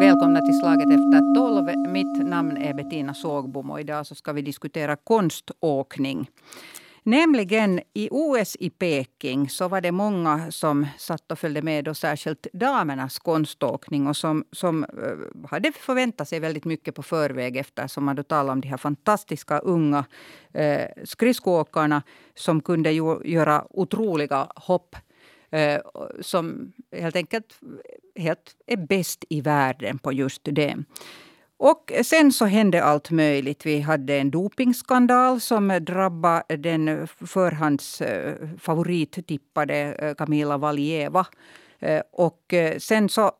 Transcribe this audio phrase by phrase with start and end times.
[0.00, 1.88] Välkomna till Slaget efter tolv.
[1.88, 6.30] Mitt namn är Bettina Sågbom och idag så ska vi diskutera konståkning.
[7.02, 11.96] Nämligen i OS i Peking så var det många som satt och följde med, och
[11.96, 18.04] särskilt damernas konståkning och som, som eh, hade förväntat sig väldigt mycket på förväg eftersom
[18.04, 20.04] man då talade om de här fantastiska unga
[20.52, 22.02] eh, skridskoåkarna
[22.34, 24.96] som kunde ju, göra otroliga hopp
[25.52, 25.80] Eh,
[26.20, 27.60] som helt enkelt
[28.16, 30.76] helt är bäst i världen på just det.
[31.56, 33.66] Och sen så hände allt möjligt.
[33.66, 41.26] Vi hade en dopingskandal som drabbade den förhandsfavorittippade eh, eh, Camila Valieva.
[42.12, 43.32] Och sen så,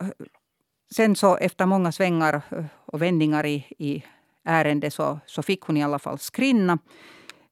[0.94, 2.42] sen så efter många svängar
[2.86, 4.04] och vändningar i, i
[4.44, 6.78] ärendet så, så fick hon i alla fall skrinna.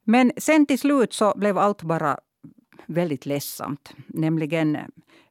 [0.05, 2.19] Men sen till slut så blev allt bara
[2.89, 3.95] väldigt ledsamt.
[4.07, 4.79] Nämligen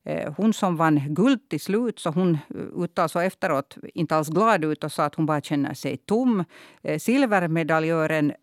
[0.03, 4.16] eh, hon som vann guld till slut, så hon eh, uttalade alltså sig efteråt inte
[4.16, 6.44] alls glad ut och sa att hon bara känner sig tom.
[6.81, 8.33] Eh, silvermedaljören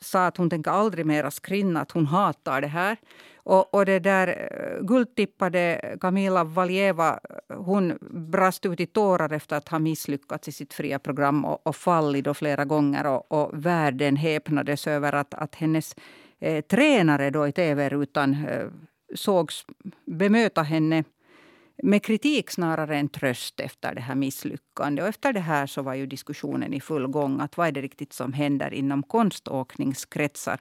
[0.00, 2.96] sa att hon tänker aldrig mera skrinna, att hon hatar det här.
[3.36, 4.48] Och, och det där
[4.82, 7.20] guldtippade Kamila Valjeva,
[7.54, 11.76] hon brast ut i tårar efter att ha misslyckats i sitt fria program och, och
[11.76, 13.06] fallit då flera gånger.
[13.06, 15.94] Och, och världen häpnades över att, att hennes
[16.40, 18.66] eh, tränare då i tv-rutan eh,
[19.14, 19.66] sågs
[20.06, 21.04] bemöta henne
[21.82, 25.02] med kritik snarare än tröst efter det här misslyckandet.
[25.02, 27.40] Och efter det här så var ju diskussionen i full gång.
[27.40, 30.58] att Vad är det riktigt som händer inom konståkningskretsar?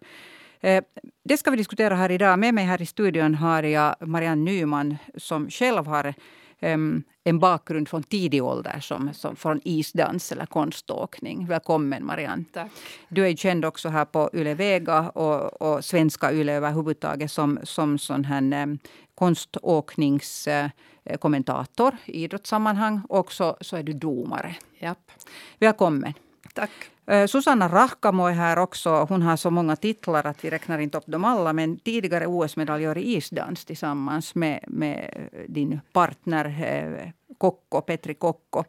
[0.59, 0.83] Eh,
[1.23, 2.39] det ska vi diskutera här idag.
[2.39, 6.13] Med mig här i studion har jag Marianne Nyman som själv har
[6.61, 11.47] um, en bakgrund från tidig ålder som, som från isdans eller konståkning.
[11.47, 12.43] Välkommen Marianne.
[12.53, 12.71] Tack.
[13.09, 17.97] Du är känd också här på Yle Vega och, och svenska Yle överhuvudtaget som, som
[17.97, 18.79] sån här um,
[19.15, 23.01] konståkningskommentator uh, i idrottssammanhang.
[23.09, 24.55] Och så, så är du domare.
[24.79, 25.11] Japp.
[25.59, 26.13] Välkommen.
[26.57, 26.91] Tack.
[27.07, 28.89] Eh, Susanna Rahkamo är här också.
[29.09, 31.53] Hon har så många titlar att vi räknar inte upp dem alla.
[31.53, 38.63] Men tidigare OS-medaljör i isdans tillsammans med, med din partner eh, Kokko, Petri Kokko.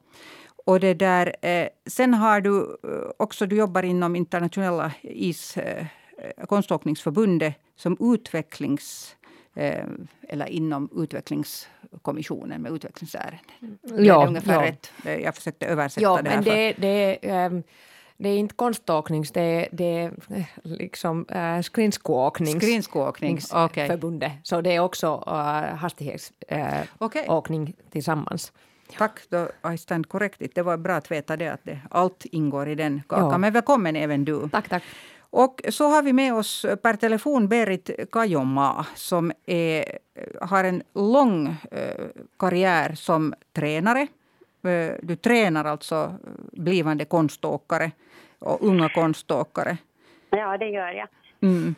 [0.67, 2.77] Och det där, eh, sen har du
[3.17, 5.59] också, du jobbar inom internationella is,
[6.49, 9.17] konståkningsförbundet som utvecklings
[10.29, 13.41] eller inom utvecklingskommissionen med utvecklingsärenden.
[13.83, 14.63] Ja, det är ungefär ja.
[14.63, 14.93] rätt.
[15.23, 16.31] Jag försökte översätta ja, det.
[16.31, 17.63] Men det, det, um,
[18.17, 20.13] det är inte konståkning, det är, det är
[20.63, 22.63] liksom äh, skridskoåknings...
[22.63, 23.87] Skridskoåknings, okay.
[23.87, 24.33] förbundet.
[24.43, 27.73] Så det är också äh, hastighetsåkning äh, okay.
[27.91, 28.53] tillsammans.
[28.97, 30.51] Tack, då I stand corrected.
[30.55, 33.31] Det var bra att veta det, att det, allt ingår i den kakan.
[33.31, 33.39] Ja.
[33.39, 34.49] Men välkommen även du.
[34.49, 34.83] Tack, tack.
[35.31, 39.99] Och så har vi med oss per telefon Berit Kajoma som är,
[40.41, 42.05] har en lång eh,
[42.39, 44.07] karriär som tränare.
[44.63, 46.15] Eh, du tränar alltså
[46.53, 47.91] blivande konståkare
[48.39, 49.77] och unga konståkare.
[50.31, 51.09] Ja, det gör jag.
[51.41, 51.75] Mm.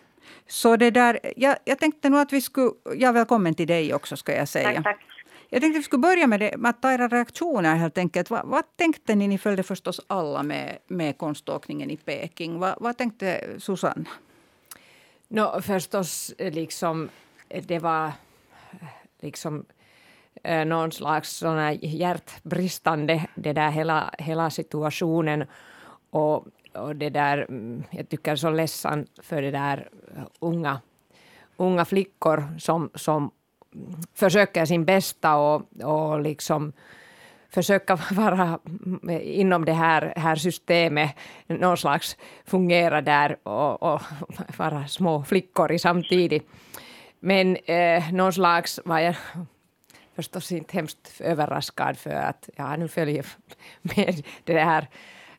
[0.47, 2.71] Så det där, jag, jag tänkte nog att vi skulle...
[2.97, 4.73] Ja, välkommen till dig också ska jag säga.
[4.73, 5.20] Tack, tack.
[5.53, 8.31] Jag tänkte att vi skulle börja med, det, med att ta era reaktioner helt enkelt.
[8.31, 9.29] Vad, vad, tänkte ni?
[9.29, 12.59] Ni följde förstås alla med, med konståkningen i Peking.
[12.59, 14.05] Vad, vad tänkte Susanna?
[15.29, 17.09] No, förstås, eh, liksom,
[17.49, 18.13] eh, det var eh,
[19.21, 19.65] liksom
[20.67, 25.45] någon slags såna hjärtbristande, det där hela, hela situationen.
[26.11, 29.89] Och, och det där, mm, jag tycker så ledsamt för det där
[30.39, 30.81] unga,
[31.57, 33.31] unga flickor som, som
[34.15, 36.73] försöker sin bästa och, och liksom
[37.51, 38.59] försöka vara
[39.23, 41.11] inom det här, här systemet,
[41.47, 44.03] någon slags fungera där och, och
[44.57, 46.49] vara små flickor i samtidigt.
[47.21, 49.17] Men eh, någon slags var jag
[50.17, 53.27] förstås inte hemskt överraskad för att jag nu följer
[53.83, 54.89] med det här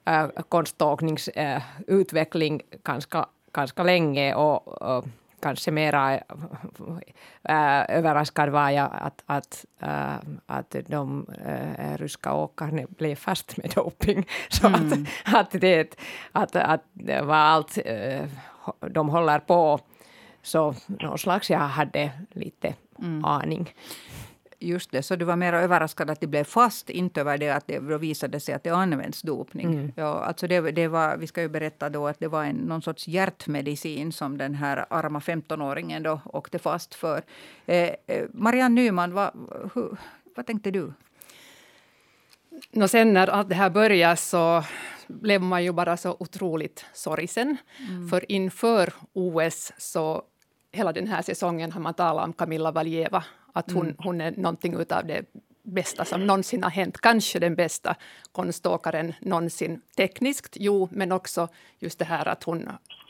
[0.06, 5.06] eh, äh, konståkningsutveckling eh, äh, ganska, ganska länge och, och
[5.42, 6.14] kanske mera
[7.44, 10.16] äh, överraskad var jag att, att, äh,
[10.46, 14.28] att de äh, ryska åkarna blev fast med doping.
[14.50, 15.06] Så mm.
[15.26, 15.96] att, att, det,
[16.32, 16.84] att, att
[17.24, 18.26] var allt äh,
[18.80, 19.80] de håller på.
[20.42, 23.26] Så någon slags jag hade lite mm.
[23.26, 23.74] aning.
[24.64, 27.68] Just det, så du var mer överraskad att det blev fast, inte över det att
[27.68, 29.74] det visade sig att det används dopning.
[29.74, 29.92] Mm.
[29.96, 32.82] Ja, alltså det, det, var, vi ska ju berätta då att det var en, någon
[32.82, 37.24] sorts hjärtmedicin som den här arma 15-åringen då åkte fast för.
[37.66, 39.32] Eh, eh, Marianne Nyman, vad,
[39.74, 39.98] hur,
[40.36, 40.94] vad tänkte du?
[42.72, 44.64] No sen när allt det här började så
[45.08, 47.58] blev man ju bara så otroligt sorgsen.
[47.90, 48.10] Mm.
[48.10, 50.24] För inför OS så
[50.72, 53.96] hela den här säsongen har man talat om Camilla Valjeva att hon, mm.
[54.00, 55.26] hon är någonting av det
[55.64, 57.02] bästa som någonsin har hänt.
[57.02, 57.96] Kanske den bästa
[58.32, 61.48] konståkaren någonsin tekniskt, jo, men också
[61.80, 62.70] just det här att hon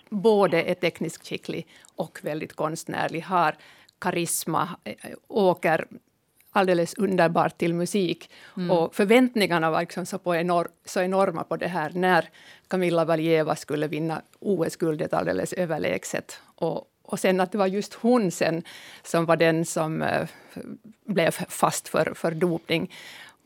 [0.09, 3.55] både är tekniskt skicklig och väldigt konstnärlig, har
[3.99, 4.95] karisma, eh,
[5.27, 5.87] åker
[6.51, 8.29] alldeles underbart till musik.
[8.57, 8.71] Mm.
[8.71, 12.29] Och förväntningarna var liksom så, på enor så enorma på det här när
[12.67, 16.39] Camilla Valieva skulle vinna OS-guldet alldeles överlägset.
[16.55, 18.63] Och, och sen att det var just hon sen
[19.03, 20.27] som var den som eh,
[21.05, 22.93] blev fast för, för dopning.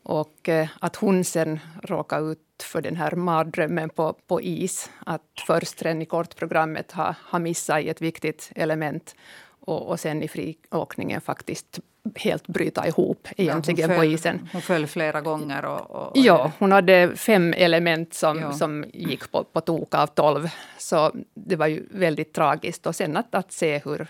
[0.02, 4.90] Och eh, att hon sen råkade ut för den här mardrömmen på, på is.
[5.06, 9.14] Att först redan i kortprogrammet ha, ha missat i ett viktigt element
[9.60, 11.80] och, och sen i friåkningen faktiskt
[12.14, 14.48] helt bryta ihop egentligen ja, föll, på isen.
[14.52, 15.64] Hon föll flera gånger.
[15.64, 18.52] Och, och, ja, hon hade fem element som, ja.
[18.52, 20.48] som gick på, på tok av tolv.
[20.78, 22.86] Så det var ju väldigt tragiskt.
[22.86, 24.08] Och sen att, att se hur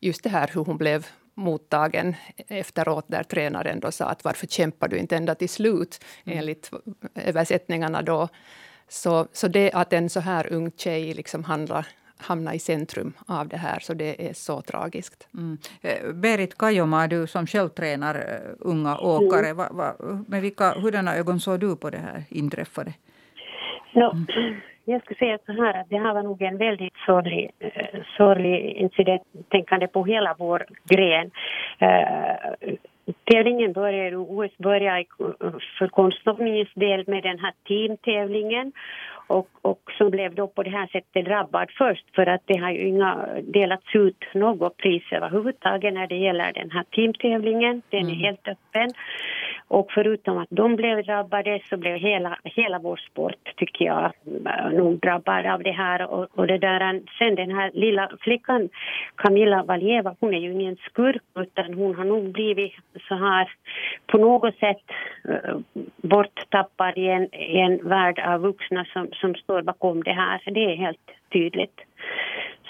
[0.00, 2.14] just det här hur hon blev mottagen
[2.48, 6.38] efteråt där tränaren då sa att varför kämpar du inte ända till slut mm.
[6.38, 6.70] enligt
[7.14, 8.28] översättningarna då.
[8.88, 11.86] Så, så det att en så här ung tjej liksom handlar
[12.18, 15.28] hamna i centrum av det här, så det är så tragiskt.
[15.34, 15.58] Mm.
[15.82, 19.56] Eh, Berit Kajoma, du som själv tränar eh, unga åkare, mm.
[19.56, 19.94] va, va,
[20.28, 22.92] med vilka, hurdana ögon såg du på det här inträffade?
[23.92, 24.12] No,
[24.84, 28.76] jag skulle säga så här att det här var nog en väldigt sorglig, uh, sorglig
[28.76, 31.30] incident, tänkande på hela vår gren.
[31.82, 32.74] Uh,
[33.24, 35.04] Tävlingen började, OS började
[35.78, 38.72] för konståkningens del med den här teamtävlingen
[39.28, 42.70] och, och som blev då på det här sättet drabbad först för att det har
[42.70, 47.82] ju inga delats ut något pris överhuvudtaget när det gäller den här teamtävlingen.
[47.90, 48.18] Den är mm.
[48.18, 48.90] helt öppen.
[49.68, 54.12] Och förutom att de blev drabbade så blev hela, hela vår sport, tycker jag,
[54.46, 56.06] eh, nog drabbad av det här.
[56.06, 58.68] Och, och det där, eh, sen den här lilla flickan,
[59.14, 62.72] Camilla Valjeva, hon är ju ingen skurk utan hon har nog blivit
[63.08, 63.48] så här
[64.06, 64.82] på något sätt
[65.28, 65.58] uh,
[65.96, 70.40] borttappad i en, i en värld av vuxna som, som står bakom det här.
[70.44, 71.80] Det är helt tydligt.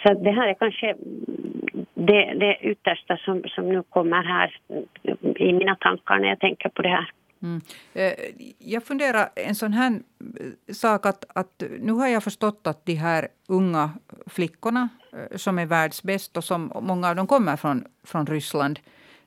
[0.02, 0.94] Så det här är kanske
[1.94, 4.60] det, det yttersta som, som nu kommer här
[5.36, 7.10] i mina tankar när jag tänker på det här.
[7.42, 7.60] Mm.
[7.94, 8.12] Eh,
[8.58, 12.94] jag funderar en sån här eh, sak att, att nu har jag förstått att de
[12.94, 13.90] här unga
[14.26, 18.80] flickorna eh, som är världsbäst och som många av dem kommer från, från Ryssland.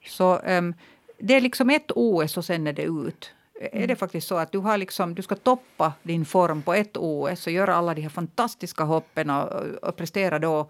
[0.05, 0.73] Så um,
[1.19, 3.33] det är liksom ett OS och sen är det ut.
[3.61, 3.83] Mm.
[3.83, 6.97] Är det faktiskt så att du, har liksom, du ska toppa din form på ett
[6.97, 10.69] OS och göra alla de här fantastiska hoppen och, och prestera då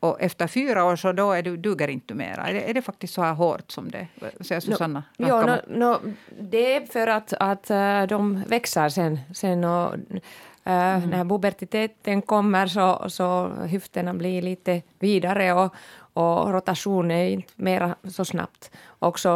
[0.00, 2.48] och efter fyra år så då är du, duger inte mera.
[2.48, 4.08] Är det, är det faktiskt så här hårt som det
[4.40, 5.02] säger Susanna?
[5.16, 6.00] No, ja, no, no,
[6.40, 9.18] det är för att, att uh, de växer sen.
[9.34, 10.20] sen och, uh,
[10.64, 11.10] mm.
[11.10, 15.74] När pubertiteten kommer så, så höfterna blir lite vidare och,
[16.14, 18.70] och rotationen är inte mera så snabbt.
[18.98, 19.28] Också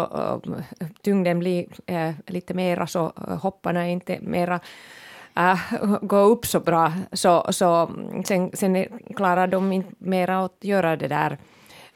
[0.46, 0.60] uh,
[1.02, 4.60] tyngden blir uh, lite mera så hopparna är inte mera
[5.38, 5.58] äh,
[6.02, 6.92] gå upp så bra.
[7.12, 7.90] Så, så
[8.24, 8.86] sen, sen
[9.16, 11.38] klarar de inte mera att göra det där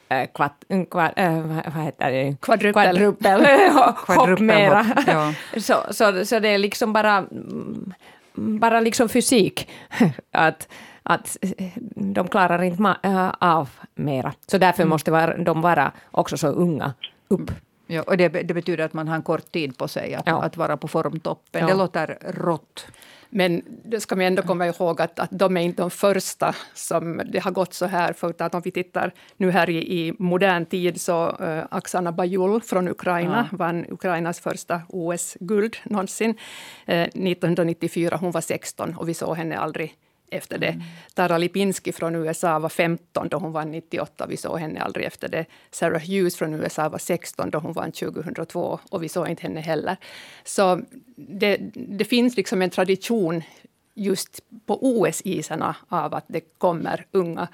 [0.09, 1.41] äh, kvart, kvart, äh,
[1.75, 2.35] vad heter det?
[2.41, 2.73] Kvadrupel.
[2.73, 3.45] Kvadrupel.
[4.17, 4.85] Hopp mera.
[5.07, 5.33] Ja.
[5.59, 7.25] så, så, så det är liksom bara,
[8.33, 9.69] bara liksom fysik.
[10.31, 10.67] att,
[11.03, 11.37] att
[11.95, 12.95] de klarar inte
[13.39, 14.33] av mera.
[14.47, 14.89] Så därför mm.
[14.89, 16.93] måste de vara också så unga
[17.27, 17.51] upp.
[17.87, 20.43] Ja, och det, det, betyder att man har en kort tid på sig att, ja.
[20.43, 21.61] att vara på formtoppen.
[21.61, 21.67] Ja.
[21.67, 22.87] Det låter rått.
[23.29, 27.21] Men då ska man ändå komma ihåg att, att de är inte de första som
[27.25, 28.13] det har gått så här.
[28.13, 32.61] För att om vi tittar nu här i, i modern tid så uh, Oksana Bajul
[32.61, 33.57] från Ukraina ja.
[33.57, 36.29] vann Ukrainas första OS-guld någonsin.
[36.29, 39.95] Uh, 1994, hon var 16 och vi såg henne aldrig
[40.33, 40.67] efter det.
[40.67, 40.81] Mm.
[41.13, 44.25] Tara Lipinski från USA var 15 då hon vann 98.
[44.27, 45.45] Vi såg henne aldrig efter det.
[45.71, 49.61] Sarah Hughes från USA var 16 då hon vann 2002 och vi såg inte henne
[49.61, 49.97] heller.
[50.43, 50.81] Så
[51.15, 53.43] det, det finns liksom en tradition
[53.93, 57.47] just på OS-isarna av att det kommer unga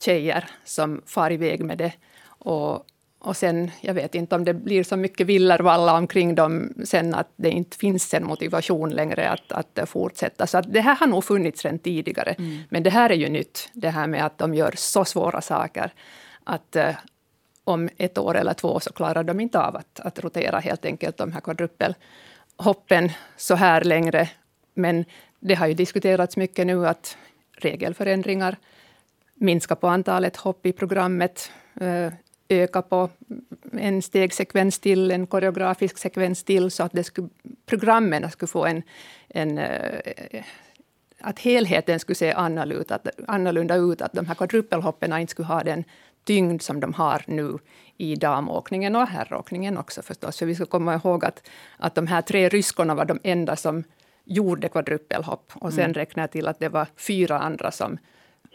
[0.00, 1.92] tjejer som far iväg med det.
[2.24, 2.86] Och
[3.24, 7.28] och sen, jag vet inte om det blir så mycket villervalla omkring dem sen att
[7.36, 10.46] det inte finns en motivation längre att, att fortsätta.
[10.46, 12.30] Så att det här har nog funnits redan tidigare.
[12.32, 12.58] Mm.
[12.68, 15.92] Men det här är ju nytt, det här med att de gör så svåra saker
[16.44, 16.90] att uh,
[17.64, 21.16] om ett år eller två så klarar de inte av att, att rotera helt enkelt
[21.16, 24.30] de här kvadrupelhoppen så här längre.
[24.74, 25.04] Men
[25.40, 27.16] det har ju diskuterats mycket nu att
[27.56, 28.56] regelförändringar,
[29.34, 31.50] minska på antalet hopp i programmet,
[31.82, 32.08] uh,
[32.48, 33.10] öka på
[33.72, 37.28] en stegsekvens till, en koreografisk sekvens till, så att det skulle,
[37.66, 38.82] programmen skulle få en,
[39.28, 40.44] en eh,
[41.22, 45.84] att helheten skulle se annorlunda, annorlunda ut, att de här kvadrupelhoppen inte skulle ha den
[46.24, 47.58] tyngd som de har nu
[47.96, 50.38] i damåkningen och herråkningen också förstås.
[50.38, 53.84] För vi ska komma ihåg att, att de här tre ryskorna var de enda som
[54.24, 55.52] gjorde kvadrupelhopp.
[55.54, 55.94] Och sen mm.
[55.94, 57.98] räknar jag till att det var fyra andra som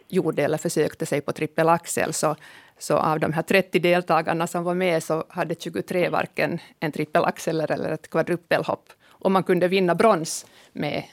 [0.07, 2.13] gjorde eller försökte sig på trippelaxel.
[2.13, 2.35] Så,
[2.77, 7.61] så av de här 30 deltagarna som var med så hade 23 varken en trippelaxel
[7.61, 8.89] eller ett kvadrupelhopp.
[9.07, 11.03] Och man kunde vinna brons med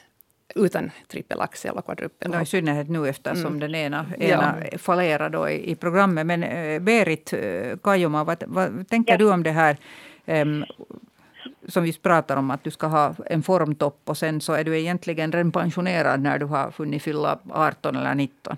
[0.55, 2.43] utan trippelaxel och kvadrupelhopp.
[2.43, 3.59] I synnerhet nu eftersom mm.
[3.59, 4.77] den ena, ena ja.
[4.77, 6.25] fallerar då i, i, programmet.
[6.25, 9.17] Men äh, Berit äh, Kajoma, vad, vad tänker ja.
[9.17, 9.77] du om det här?
[10.25, 10.65] Um,
[11.67, 14.79] som vi pratar om att du ska ha en formtopp och sen så är du
[14.79, 18.57] egentligen redan pensionerad när du har hunnit fylla 18 eller 19.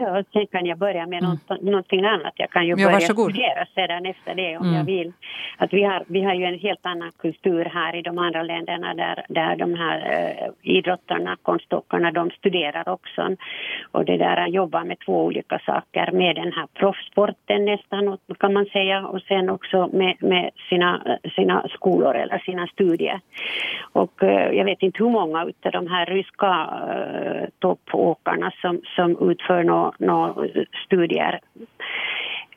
[0.00, 1.30] Ja, sen kan jag börja med mm.
[1.48, 2.32] något, någonting annat.
[2.36, 3.30] Jag kan ju börja varsågod.
[3.30, 4.76] studera sedan efter det om mm.
[4.76, 5.12] jag vill.
[5.56, 8.94] Att vi, har, vi har ju en helt annan kultur här i de andra länderna
[8.94, 13.36] där, där de här äh, idrottarna, konståkarna, de studerar också.
[13.92, 16.12] Och det där jobbar med två olika saker.
[16.12, 21.68] Med den här proffssporten nästan kan man säga och sen också med, med sina, sina
[21.68, 23.20] skolor eller sina studier.
[23.92, 29.30] Och äh, jag vet inte hur många av de här ryska äh, toppåkarna som, som
[29.30, 30.48] utför något några
[30.86, 31.40] studier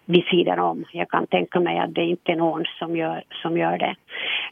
[0.06, 0.86] vid sidan om.
[0.92, 3.96] Jag kan tänka mig att det inte är någon som gör, som gör det.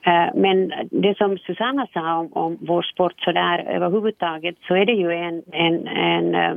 [0.03, 4.85] Eh, men det som Susanna sa om, om vår sport så där överhuvudtaget så är
[4.85, 6.55] det ju en, en, en eh,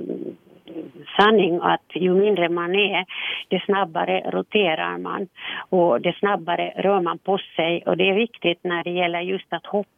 [1.19, 3.05] sanning att ju mindre man är,
[3.49, 5.29] desto snabbare roterar man
[5.69, 9.53] och desto snabbare rör man på sig och det är viktigt när det gäller just
[9.53, 9.89] att hoppa.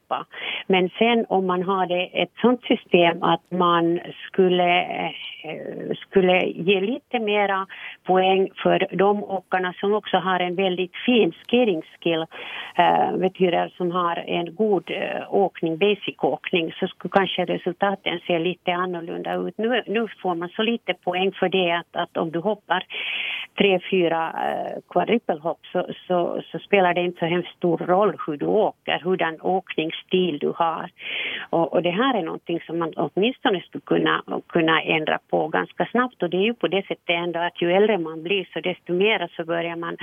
[0.67, 7.19] Men sen om man hade ett sånt system att man skulle eh, skulle ge lite
[7.19, 7.67] mera
[8.05, 12.27] poäng för de åkarna som också har en väldigt fin skating skill,
[12.75, 18.39] äh, betyder som har en god äh, åkning, basic åkning, så skulle kanske resultaten se
[18.39, 19.59] lite annorlunda ut.
[19.59, 22.85] Nu, nu får man så lite poäng för det att, att om du hoppar
[23.59, 28.37] tre, fyra äh, quadrupelhopp så, så, så, spelar det inte så hemskt stor roll hur
[28.37, 29.41] du åker, hurdan
[29.97, 30.91] åkningsstil du har.
[31.51, 35.49] Och, och det här är någonting som man åtminstone skulle kunna, kunna ändra på på
[35.49, 38.49] ganska snabbt och det är ju på det sättet ändå att ju äldre man blir
[38.53, 39.97] så desto mer så börjar man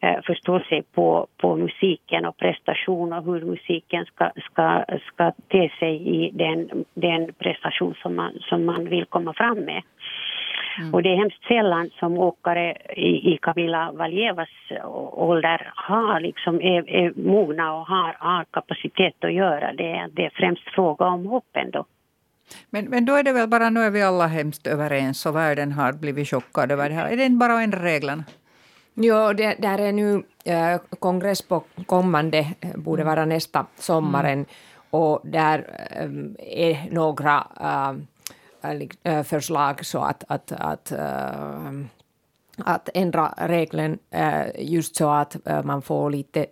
[0.00, 5.70] eh, förstå sig på, på musiken och prestation och hur musiken ska, ska, ska te
[5.78, 9.82] sig i den, den prestation som man, som man vill komma fram med.
[10.78, 10.94] Mm.
[10.94, 14.48] Och det är hemskt sällan som åkare i, i Camilla Valjevas
[15.12, 20.08] ålder har liksom, är, är mogna och har, har kapacitet att göra det.
[20.12, 21.84] Det är främst fråga om hoppen då.
[22.70, 25.72] Men, men då är det väl bara, nu är vi alla hemskt överens och världen
[25.72, 27.12] har blivit chockad över det här.
[27.12, 28.24] Är det inte bara en reglerna?
[28.94, 33.14] Jo, det där är nu äh, kongress på kommande, eh, borde mm.
[33.14, 34.32] vara nästa sommaren.
[34.32, 34.46] Mm.
[34.90, 35.58] Och där
[35.90, 37.92] äh, är några äh,
[39.02, 41.72] Eh, förslag så att, att, att eh,
[42.56, 46.46] att ändra regeln eh, just så att man får lite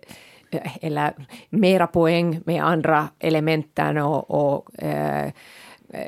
[0.81, 1.13] eller
[1.49, 4.69] mera poäng med andra elementen och, och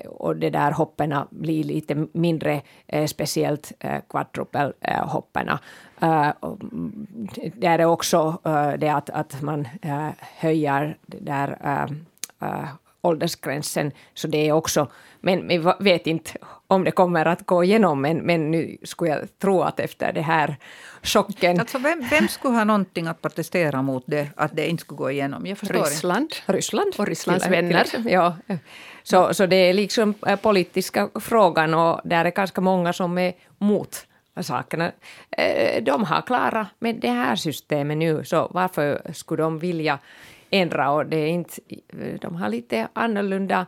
[0.07, 2.61] och det där hopperna blir lite mindre,
[3.07, 3.71] speciellt
[4.09, 5.59] kvadrupelhopperna.
[7.55, 8.39] Där är också
[8.77, 9.67] det att, att man
[10.39, 11.57] höjer det där
[13.05, 14.87] åldersgränsen, så det är också,
[15.21, 16.31] men vi vet inte
[16.67, 20.21] om det kommer att gå igenom, men, men nu skulle jag tro att efter det
[20.21, 20.55] här
[21.03, 21.59] chocken...
[21.59, 25.11] Alltså vem, vem skulle ha någonting att protestera mot det, att det inte skulle gå
[25.11, 25.45] igenom?
[25.45, 26.29] Jag förstår Ryssland.
[26.45, 26.93] Ryssland.
[26.97, 27.85] Och Rysslands vänner.
[28.05, 28.35] Ja.
[29.03, 33.33] Så, så det är liksom eh, politiska frågan och där är ganska många som är
[33.57, 34.07] mot
[34.41, 34.91] sakerna.
[35.31, 39.99] Eh, de har klarat med det här systemet nu, så varför skulle de vilja
[40.61, 40.91] ändra?
[40.91, 41.61] Och det är inte,
[42.21, 43.65] de har lite annorlunda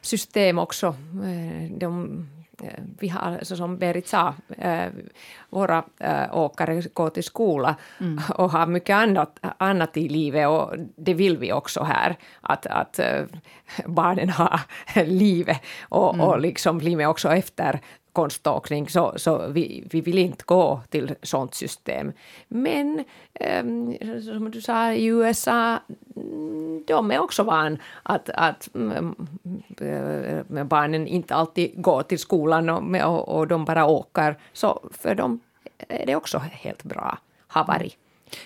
[0.00, 0.86] system också.
[1.24, 2.26] Eh, de
[2.62, 4.86] Eh, vi har, så som Berit sa, eh,
[5.50, 5.84] våra
[6.32, 8.20] åkare går till skola mm.
[8.34, 13.00] och har mycket annat, annat i livet och det vill vi också här, att, att
[13.86, 14.60] barnen har
[15.04, 16.26] livet och, mm.
[16.26, 17.80] och liksom blir med också efter
[18.14, 22.12] konståkning, så, så vi, vi vill inte gå till sånt system.
[22.48, 23.04] Men
[23.62, 25.78] um, som du sa, i USA,
[26.16, 28.68] mm, de är också van att, att
[29.80, 34.36] äh, barnen inte alltid går till skolan och, och, och de bara åker.
[34.52, 35.40] Så för dem
[35.88, 38.03] är det också helt bra, har varit.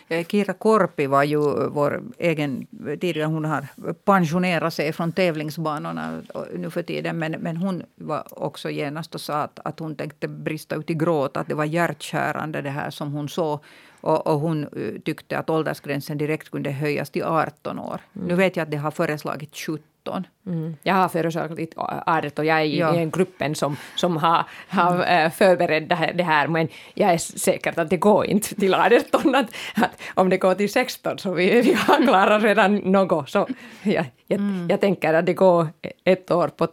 [0.09, 2.67] Eh, Kira Korpi var ju vår egen,
[3.01, 3.67] tidigare hon har
[4.05, 6.23] pensionerat sig från tävlingsbanorna
[6.55, 7.19] nu för tiden.
[7.19, 10.95] Men, men hon var också genast och sa att, att hon tänkte brista ut i
[10.95, 11.37] gråt.
[11.37, 13.61] Att det var hjärtskärande det här som hon såg.
[14.01, 18.01] Och, och hon eh, tyckte att åldersgränsen direkt kunde höjas till 18 år.
[18.17, 18.29] Mm.
[18.29, 20.27] Nu vet jag att det har föreslagit 17 18.
[20.47, 20.77] Mm.
[20.83, 22.93] Jag har föreslagit 18 och jag är i ja.
[22.93, 25.31] den gruppen som, som har, har mm.
[25.31, 29.35] förberett det här, men jag är säker att det går inte till 18.
[29.35, 33.31] Att, att om det går till 16 så vi, vi har klarat redan något.
[33.31, 33.49] Så
[33.83, 34.67] jag, jag, mm.
[34.71, 35.69] jag tänker att det går
[36.05, 36.69] ett år på,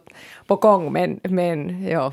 [0.46, 2.12] på gång, men, men ja,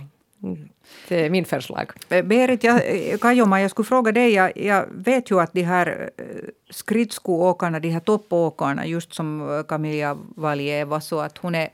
[1.08, 1.92] det är min förslag.
[2.10, 2.82] Berit jag,
[3.22, 4.34] Kajoma, jag skulle fråga dig.
[4.34, 6.26] Jag, jag, vet ju att de här eh,
[6.70, 11.70] skridskoåkarna, de här toppåkarna, just som Camilla Valjeva, så att hon är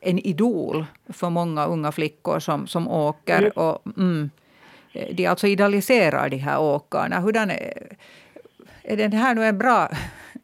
[0.00, 3.38] en idol för många unga flickor som, som åker.
[3.38, 3.52] Mm.
[3.54, 4.30] Och, mm,
[5.12, 7.20] de alltså idealiserar de här åkarna.
[7.20, 7.96] Hurdan är,
[8.82, 9.88] är den här nu en bra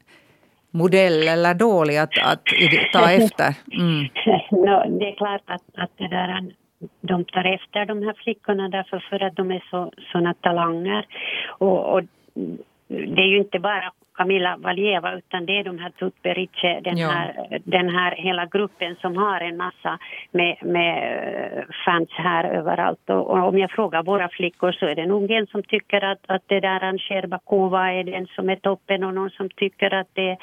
[0.70, 2.42] modell eller dålig att, att
[2.92, 3.54] ta efter?
[3.72, 4.08] Mm.
[4.50, 6.28] No, det är klart att, att det där
[7.00, 11.06] de tar efter de här flickorna därför för att de är så, såna talanger.
[11.58, 12.02] Och, och
[12.88, 17.08] det är ju inte bara Camilla Valjeva utan det är de här Tutberidze, den, ja.
[17.08, 19.98] här, den här hela gruppen som har en massa
[20.30, 20.96] med, med
[21.58, 23.10] eh, fans här överallt.
[23.10, 26.18] Och, och, om jag frågar våra flickor så är det nog en som tycker att,
[26.26, 30.08] att det där Ancher Bakova är den som är toppen och någon som tycker att
[30.12, 30.36] det,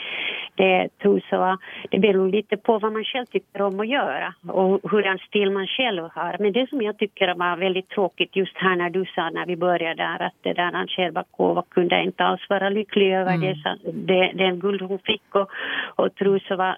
[0.56, 1.58] det är Tusova.
[1.90, 5.68] Det beror lite på vad man själv tycker om att göra och hurdan stil man
[5.68, 6.38] själv har.
[6.40, 9.56] Men det som jag tycker var väldigt tråkigt just här när du sa när vi
[9.56, 13.42] började där att det där Ancher Bakova kunde inte alls vara lycklig över mm.
[13.42, 13.63] det
[13.94, 15.50] det, den guld hon fick och,
[15.96, 16.78] och Trusova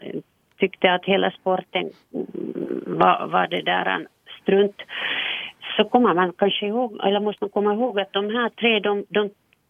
[0.60, 1.89] tyckte att hela sporten
[2.86, 4.08] var, var det där
[4.42, 4.82] strunt.
[5.77, 9.06] Så kommer man kanske ihåg, eller måste man komma ihåg att de här tre, de,
[9.10, 9.30] de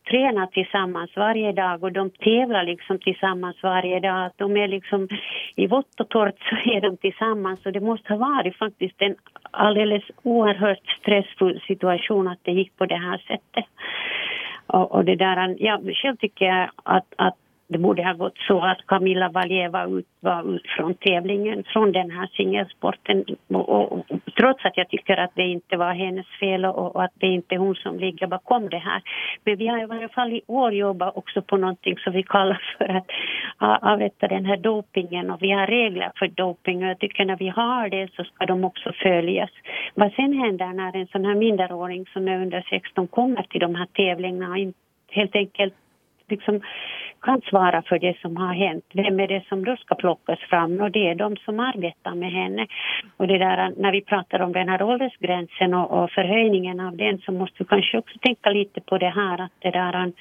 [0.10, 4.32] tränar tillsammans varje dag och de tävlar liksom tillsammans varje dag.
[4.36, 5.08] De är liksom
[5.56, 9.16] i vått och torrt så är de tillsammans och det måste ha varit faktiskt en
[9.52, 13.66] alldeles oerhört stressfull situation att det gick på det här sättet.
[14.68, 17.36] Och, och det där, ja, själv tycker jag att, att
[17.68, 22.12] det borde ha gått så att Camilla Valjeva ut, var ut från tävlingen, från den
[22.12, 23.26] här singelsporten.
[23.48, 24.06] Och, och, och,
[24.38, 27.56] trots att jag tycker att det inte var hennes fel och, och, att det inte
[27.56, 29.02] är hon som ligger bakom det här.
[29.44, 32.62] Men vi har i varje fall i år jobbat också på någonting som vi kallar
[32.78, 33.10] för att
[33.82, 37.48] avrätta den här dopingen och vi har regler för doping och jag tycker när vi
[37.48, 39.50] har det så ska de också följas.
[39.94, 43.76] Vad sen händer när en sån här minderåring som är under 16 kommer till de
[43.76, 44.74] här tävlingarna
[45.12, 45.74] helt enkelt
[46.28, 46.62] liksom
[47.22, 48.86] kan svara för det som har hänt.
[48.94, 50.82] Vem är det som då ska plockas fram?
[50.82, 52.68] Och det är de som arbetar med henne.
[53.18, 57.18] Och det där, när vi pratar om den här åldersgränsen och, och förhöjningen av den
[57.18, 60.12] så måste vi kanske också tänka lite på det här att det där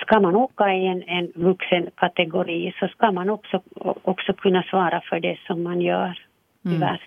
[0.00, 3.62] ska man åka i en, en vuxen kategori så ska man också,
[4.02, 6.18] också kunna svara för det som man gör.
[6.64, 6.74] Mm.
[6.74, 7.00] Tyvärr.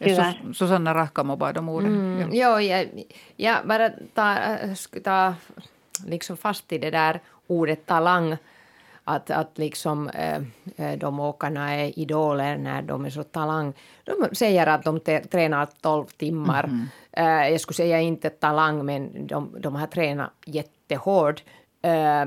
[0.00, 0.14] Mm.
[0.16, 0.52] Tyvärr.
[0.54, 1.94] Susanna Rahkamo bad om orden.
[1.94, 2.26] Mm, ja.
[2.32, 2.86] Jo, jag,
[3.36, 5.34] jag bara tar ta
[6.06, 8.36] liksom fast i det där ordet talang.
[9.06, 10.42] Att, att liksom, eh,
[10.76, 13.72] eh, de åkarna är idoler när de är så talang.
[14.04, 16.64] De säger att de tränar 12 timmar.
[16.64, 17.48] Mm -hmm.
[17.48, 21.42] jag skulle säga inte talang, men de, de har tränat jättehårt.
[21.82, 22.24] Eh,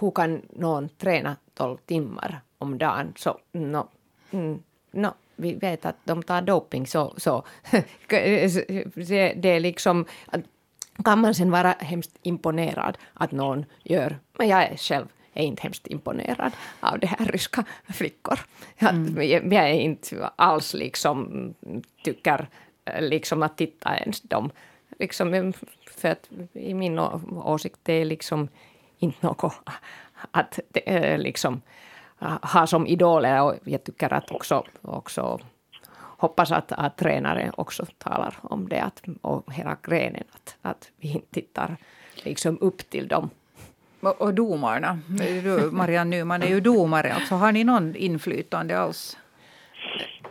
[0.00, 3.12] hur kan någon träna 12 timmar om dagen?
[3.16, 3.88] Så, no,
[4.30, 7.44] mm, no, vi vet att de tar doping, så, så
[8.08, 10.04] det, det är liksom
[11.04, 15.62] kan man sen vara hemskt imponerad att någon gör, men jag är själv är inte
[15.62, 18.38] hemskt imponerad av det här ryska flickor.
[18.78, 19.16] Mm.
[19.16, 21.54] Jag, jag är inte alls liksom
[22.04, 22.48] tycker
[23.00, 24.50] liksom att titta ens dem.
[24.98, 25.52] Liksom,
[25.90, 26.98] för att i min
[27.44, 28.48] åsikt det är liksom
[28.98, 29.54] inte något
[30.30, 30.58] att
[31.18, 31.62] liksom
[32.42, 35.40] ha som idoler och jag tycker att också, också
[36.18, 41.08] hoppas att, att tränare också talar om det att, och hela grenen, att, att vi
[41.12, 41.76] inte tittar
[42.14, 43.30] liksom upp till dem.
[44.00, 44.98] Och, domarna,
[45.70, 49.16] Marianne Nyman är ju domare, alltså har ni någon inflytande alls?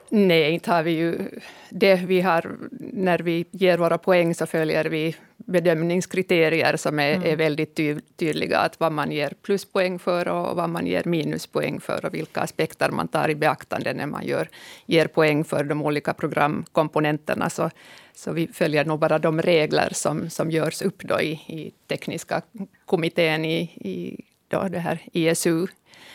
[0.10, 1.30] Nej, inte har vi ju
[1.70, 1.96] det.
[1.96, 7.32] Vi har, när vi ger våra poäng så följer vi bedömningskriterier som är, mm.
[7.32, 8.60] är väldigt ty tydliga.
[8.60, 12.89] Att vad man ger pluspoäng för och vad man ger minuspoäng för och vilka aspekter
[12.89, 14.50] man tar i beaktande när man gör,
[14.86, 17.50] ger poäng för de olika programkomponenterna.
[17.50, 17.70] Så,
[18.15, 22.41] så vi följer nog bara de regler som, som görs upp då i, i tekniska
[22.86, 25.67] kommittén i, i då det här ISU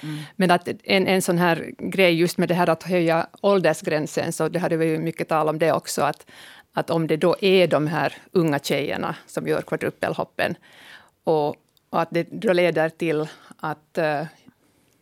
[0.03, 0.19] Mm.
[0.37, 4.49] Men att en, en sån här grej just med det här att höja åldersgränsen, så
[4.49, 6.27] det hade vi ju mycket tal om det också, att,
[6.73, 10.55] att om det då är de här unga tjejerna som gör kvadrupelhoppen
[11.25, 11.49] och,
[11.91, 14.27] och att det då leder till att uh,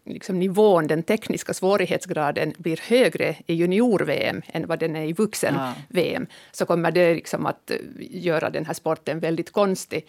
[0.05, 6.27] liksom nivån, den tekniska svårighetsgraden blir högre i junior-VM än vad den är i vuxen-VM,
[6.29, 6.37] ja.
[6.53, 10.07] så kommer det liksom att göra den här sporten väldigt konstig.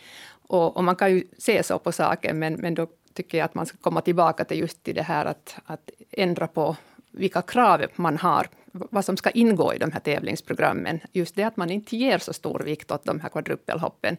[0.48, 3.56] Och, och, man kan ju se så på saken, men, men då tycker jag att
[3.56, 6.76] man ska komma tillbaka till just till det här att, att ändra på
[7.12, 11.00] vilka krav man har, vad som ska ingå i de här tävlingsprogrammen.
[11.12, 14.18] Just det att man inte ger så stor vikt åt de här kvadrupelhoppen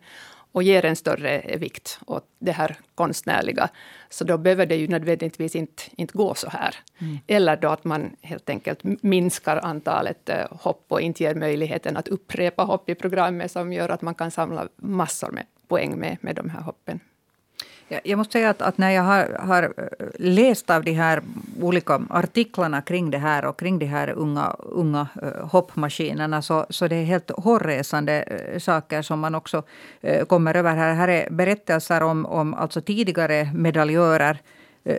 [0.52, 3.68] och ger en större vikt åt det här konstnärliga.
[4.08, 6.74] Så då behöver det ju nödvändigtvis inte, inte gå så här.
[6.98, 7.18] Mm.
[7.26, 12.08] Eller då att man helt enkelt minskar antalet eh, hopp och inte ger möjligheten att
[12.08, 16.36] upprepa hopp i programmet som gör att man kan samla massor med poäng med, med
[16.36, 17.00] de här hoppen.
[18.04, 21.22] Jag måste säga att, att, när jag har, har, eh, läst av de här
[21.60, 26.88] olika artiklarna kring det här och kring de här unga, unga eh, hoppmaskinerna så, så
[26.88, 29.62] det är helt hårresande eh, saker som man också
[30.26, 30.94] kommer över här.
[30.94, 34.38] Här är berättelser om, om alltså tidigare medaljörer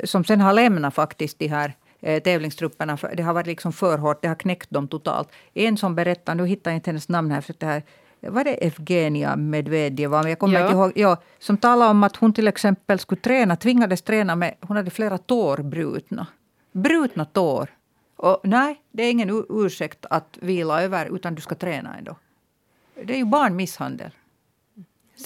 [0.04, 1.74] som sen har lämnat faktiskt de här
[2.20, 2.98] tävlingstrupperna.
[3.18, 5.30] Det har varit liksom för hårt, det har knäckt dem totalt.
[5.54, 7.84] En som berättar, nu hittar jag inte hennes namn här, för det här
[8.28, 10.30] var det Evgenia Medvedjeva?
[10.30, 10.66] Jag kommer ja.
[10.66, 10.92] inte ihåg.
[10.96, 14.92] Ja, som talade om att hon till exempel skulle träna, tvingades träna med, hon hade
[14.92, 16.28] flera tår brutna.
[16.72, 17.70] Brutna tår.
[18.16, 22.16] Och nej, det är ingen ursäkt att vila över, utan du ska träna ändå.
[23.04, 24.12] Det är ju barnmisshandel.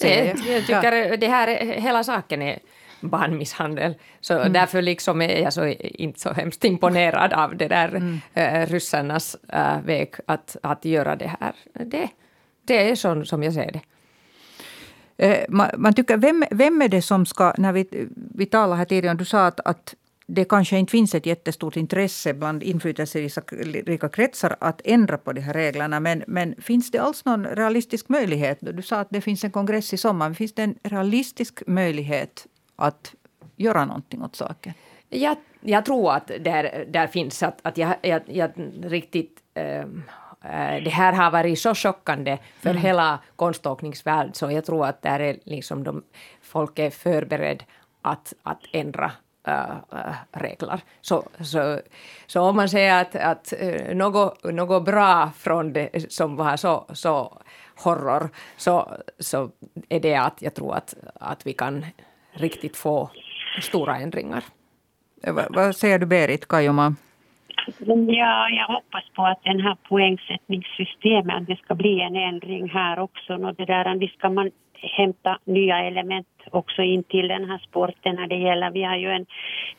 [0.00, 1.16] Det, jag tycker ja.
[1.16, 2.58] det här, hela saken är
[3.00, 3.94] barnmisshandel.
[4.20, 4.52] Så mm.
[4.52, 8.20] därför liksom är jag så, inte så hemskt imponerad av det där mm.
[8.34, 11.54] äh, ryssarnas äh, väg att, att göra det här.
[11.72, 12.08] Det,
[12.68, 13.80] det är så som jag ser det.
[15.26, 17.52] Eh, man, man, tycker, vem, vem är det som ska...
[17.58, 19.94] När vi, vi talade här tidigare, du sa att, att
[20.26, 25.52] det kanske inte finns ett jättestort intresse bland inflytelserika kretsar att ändra på de här
[25.52, 26.00] reglerna.
[26.00, 28.58] Men, men finns det alls någon realistisk möjlighet?
[28.60, 30.32] Du sa att det finns en kongress i sommar.
[30.32, 33.14] Finns det en realistisk möjlighet att
[33.56, 34.72] göra någonting åt saken?
[35.08, 38.50] Jag, jag tror att där, där finns att, att jag, jag, jag
[38.82, 39.86] riktigt Eh,
[40.84, 42.82] det här har varit så chockande för mm.
[42.82, 46.02] hela konståkningsvärlden så jag tror att där är liksom de,
[46.42, 47.64] folk är förberedda
[48.02, 49.12] att, att ändra
[49.48, 50.80] uh, regler.
[51.00, 51.80] Så, så,
[52.26, 53.52] så om man säger att, att
[53.92, 57.38] något, något bra från det som var så, så
[57.76, 59.50] horror, så, så
[59.88, 61.86] är det att jag tror att, att vi kan
[62.32, 63.10] riktigt få
[63.62, 64.44] stora ändringar.
[65.50, 66.94] Vad säger du Berit Kajoma?
[68.08, 72.98] Ja, jag hoppas på att den här poängsättningssystemet, att det ska bli en ändring här
[72.98, 73.34] också.
[73.34, 74.50] Och det där, vi ska man
[74.80, 78.70] hämta nya element också in till den här sporten när det gäller.
[78.70, 79.26] Vi har ju en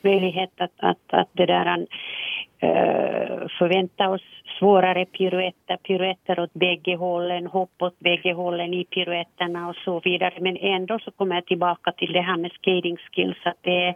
[0.02, 4.22] möjlighet att, att, att det där, uh, förvänta oss
[4.58, 10.34] svårare piruetter, piruetter åt bägge hållen, hopp åt bägge hållen i piruetterna och så vidare.
[10.40, 13.38] Men ändå så kommer jag tillbaka till det här med skating skills.
[13.44, 13.94] Att det är,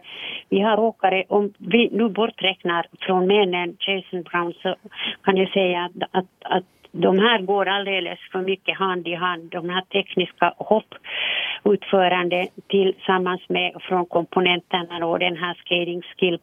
[0.49, 4.75] vi har åkare, om vi nu borträknar från männen Jason Brown så
[5.23, 6.63] kan jag säga att, att, att
[6.97, 13.73] de här går alldeles för mycket hand i hand, de här tekniska hopputförande tillsammans med
[13.81, 16.39] från komponenterna och den här skating skill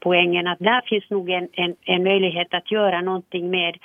[0.00, 3.76] poängen att där finns nog en, en, en möjlighet att göra någonting med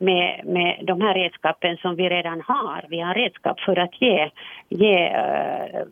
[0.00, 2.84] med, med de här redskapen som vi redan har.
[2.88, 4.30] Vi har redskap för att ge,
[4.68, 5.82] ge uh,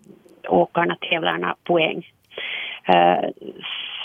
[0.48, 2.06] åkarna, tävlarna poäng.
[2.88, 3.31] Uh,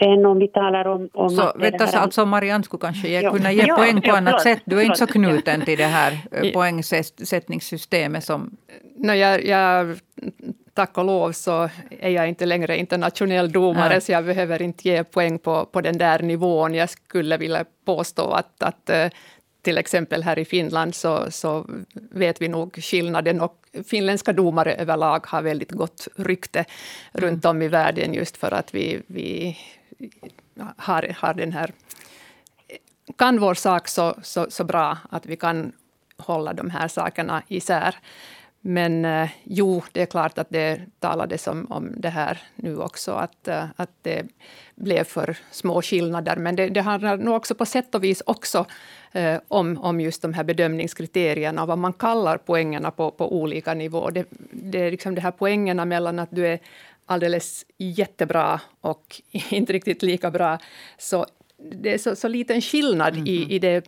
[0.02, 1.10] Sen om vi talar om...
[1.14, 1.98] om så vänta, här...
[1.98, 4.62] alltså Marianne skulle kanske ge, kunna ge ja, poäng på ja, annat sätt.
[4.66, 8.58] Du är inte så knuten till det här eh, poängsättningssystemet som...
[8.98, 9.98] No, jag, jag,
[10.74, 14.02] tack och lov så är jag inte längre internationell domare, ja.
[14.02, 16.74] så jag behöver inte ge poäng på, på den där nivån.
[16.74, 19.08] Jag skulle vilja påstå att, att eh,
[19.62, 25.28] till exempel här i Finland så, så vet vi nog skillnaden och finländska domare överlag
[25.28, 26.66] har väldigt gott rykte
[27.12, 29.58] runt om i världen just för att vi, vi
[30.78, 31.72] har, har den här
[33.18, 35.72] kan vår sak så, så, så bra att vi kan
[36.18, 37.96] hålla de här sakerna isär.
[38.62, 43.12] Men eh, jo, det är klart att det talades om, om det här nu också,
[43.12, 44.26] att, eh, att det
[44.76, 46.36] blev för små skillnader.
[46.36, 48.66] Men det, det handlar nog också på sätt och vis också
[49.12, 54.12] eh, om, om just de här bedömningskriterierna, vad man kallar poängerna på, på olika nivåer.
[54.12, 56.60] Det, det är liksom de här poängerna mellan att du är
[57.06, 60.58] alldeles jättebra och inte riktigt lika bra.
[60.98, 61.26] Så
[61.72, 63.30] det är så, så liten skillnad mm -hmm.
[63.30, 63.86] i, i det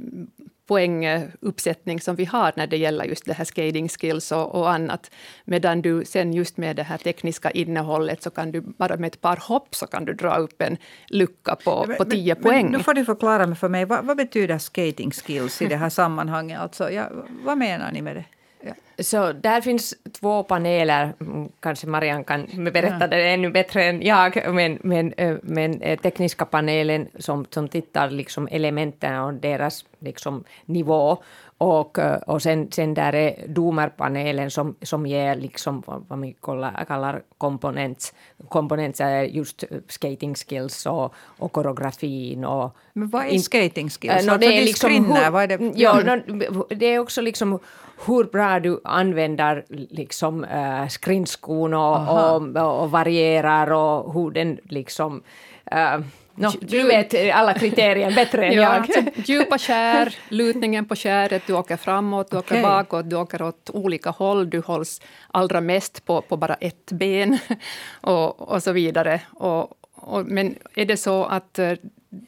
[0.67, 5.11] poänguppsättning som vi har när det gäller just det här skating skills och, och, annat.
[5.45, 9.21] Medan du sen just med det här tekniska innehållet så kan du bara med ett
[9.21, 12.63] par hopp så kan du dra upp en lucka på, men, på 10 men, poäng.
[12.63, 15.89] Men nu får du förklara för mig, vad, vad, betyder skating skills i det här
[15.89, 16.59] sammanhanget?
[16.59, 17.09] Alltså, ja,
[17.43, 18.25] vad menar ni med det?
[18.61, 18.73] Ja.
[18.99, 24.53] Så där finns två paneler, mm, kanske Marianne kan berätta det ännu bättre än jag,
[24.53, 31.17] men, men, men tekniska panelen som, som tittar liksom elementen och deras liksom nivå
[31.63, 38.13] och, och sen, sen där är domarpanelen som, som ger liksom vad vi kallar, components.
[38.49, 42.45] Components är just skating skills och, och koreografin.
[42.45, 44.25] Och Men vad är skating skills?
[44.25, 45.71] No, alltså, det, är liksom skrinner, vad är det?
[45.75, 47.59] Ja, no, det är också liksom
[48.05, 55.23] hur bra du använder liksom, äh, skridskon och, och, och, varierar och hur den liksom
[55.71, 55.99] äh,
[56.35, 58.71] No, du vet alla kriterier bättre än ja, jag.
[58.71, 62.59] Alltså, djupa skär, lutningen på skäret, du åker framåt, du okay.
[62.59, 66.91] åker bakåt, du åker åt olika håll, du hålls allra mest på, på bara ett
[66.91, 67.37] ben
[68.01, 69.21] och, och så vidare.
[69.31, 71.73] Och, och, men är det så att uh,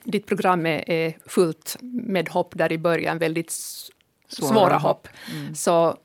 [0.04, 5.56] ditt program är, är fullt med hopp där i början, väldigt svåra, svåra hopp, mm.
[5.56, 5.98] så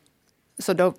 [0.60, 0.94] så då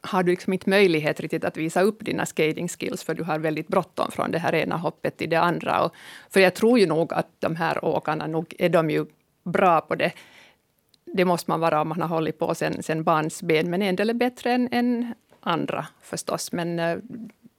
[0.00, 3.38] har du liksom inte möjlighet riktigt att visa upp dina skating skills, för du har
[3.38, 5.84] väldigt bråttom från det här ena hoppet till det andra.
[5.84, 5.94] Och,
[6.30, 9.06] för jag tror ju nog att de här åkarna, nog är de ju
[9.44, 10.12] bra på det.
[11.04, 14.10] Det måste man vara om man har hållit på sen, sen barnsben, men en del
[14.10, 16.52] är bättre än, än andra förstås.
[16.52, 16.98] Men eh,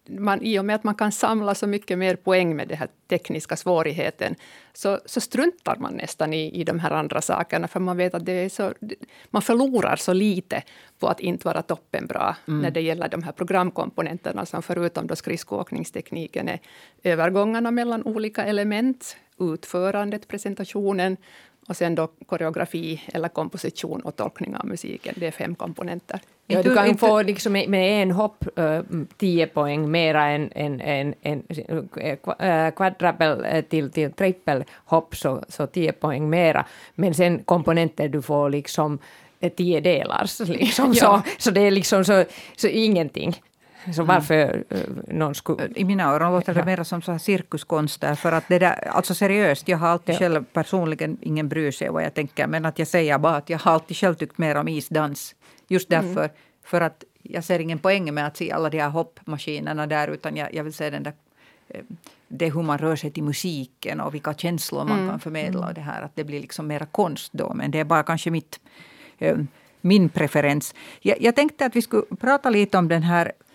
[0.09, 2.87] man, i och med att man kan samla så mycket mer poäng med den här
[3.07, 4.35] tekniska svårigheten,
[4.73, 8.25] så, så struntar man nästan i, i de här andra sakerna, för man vet att
[8.25, 8.73] det är så,
[9.29, 10.63] man förlorar så lite
[10.99, 12.61] på att inte vara toppenbra mm.
[12.61, 16.59] när det gäller de här programkomponenterna, som förutom då skridskoåkningstekniken är
[17.03, 21.17] övergångarna mellan olika element, utförandet, presentationen,
[21.67, 25.13] och sen då koreografi eller komposition och tolkning av musiken.
[25.17, 26.19] Det är fem komponenter.
[26.47, 28.45] Ja, du kan få liksom med en hopp
[29.17, 31.43] tio poäng mera än en, en, en,
[31.97, 36.65] en quadruple till, till trippelhopp, så, så tio poäng mera.
[36.95, 38.99] Men sen komponenter du får liksom
[39.55, 40.45] tio delar.
[40.47, 41.23] Liksom, ja.
[41.25, 42.25] så, så det är liksom så,
[42.55, 43.41] så ingenting.
[43.93, 44.15] Så mm.
[44.15, 45.01] varför mm.
[45.07, 45.67] någon skulle...
[45.75, 48.15] I mina öron låter det mer som så här cirkuskonster.
[48.15, 50.19] För att det där, alltså seriöst, jag har alltid ja.
[50.19, 53.59] själv personligen, ingen bryr sig vad jag tänker, men att jag säger bara att jag
[53.59, 55.35] har alltid själv tyckt mer om isdans.
[55.67, 56.05] Just mm.
[56.05, 56.23] därför.
[56.23, 56.35] Mm.
[56.63, 60.35] För att jag ser ingen poäng med att se alla de här hoppmaskinerna där, utan
[60.35, 61.13] jag, jag vill se den där
[61.69, 61.81] eh,
[62.27, 65.09] det hur man rör sig till musiken och vilka känslor man mm.
[65.09, 65.67] kan förmedla.
[65.67, 67.53] Och det här, att det blir liksom mera konst då.
[67.53, 68.59] Men det är bara kanske mitt,
[69.17, 69.37] eh,
[69.81, 70.75] min preferens.
[71.01, 73.46] Jag, jag tänkte att vi skulle prata lite om den här Eh,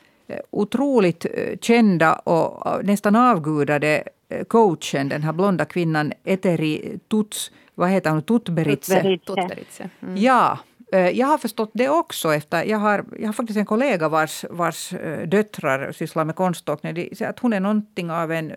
[0.50, 7.90] otroligt eh, kända och nästan avgudade eh, coachen, den här blonda kvinnan Eteri Tuts, vad
[7.90, 9.18] heter hon, Tutberitse?
[9.26, 9.90] Tutberitse.
[10.02, 10.16] Mm.
[10.16, 10.58] Ja,
[11.12, 12.34] jag har förstått det också.
[12.34, 14.94] Efter, jag, har, jag har faktiskt en kollega vars, vars
[15.26, 17.08] döttrar sysslar med konståkning.
[17.20, 18.52] Att hon är någonting av en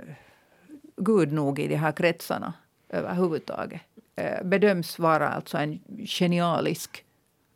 [0.97, 2.53] gud nog i de här kretsarna
[2.89, 3.81] överhuvudtaget.
[4.43, 7.03] Bedöms vara alltså en genialisk